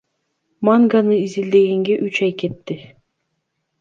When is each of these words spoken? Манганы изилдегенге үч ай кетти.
Манганы 0.65 1.15
изилдегенге 1.25 1.95
үч 2.05 2.15
ай 2.25 2.31
кетти. 2.39 2.75